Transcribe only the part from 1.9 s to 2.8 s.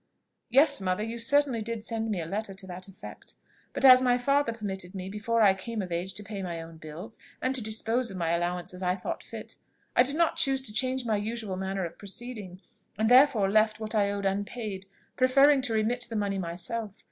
me a letter to